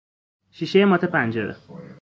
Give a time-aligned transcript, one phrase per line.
[0.51, 1.55] شیشهی مات پنجره